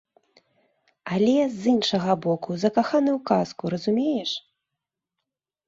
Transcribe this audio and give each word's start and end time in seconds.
Але, 1.17 1.35
з 1.57 1.61
іншага 1.73 2.11
боку, 2.25 2.57
закаханы 2.65 3.11
ў 3.13 3.19
казку, 3.31 3.63
разумееш? 3.77 4.31